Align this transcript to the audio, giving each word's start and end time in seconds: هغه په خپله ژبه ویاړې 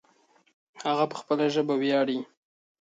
هغه 0.85 1.05
په 1.11 1.15
خپله 1.21 1.45
ژبه 1.53 1.75
ویاړې 1.77 2.19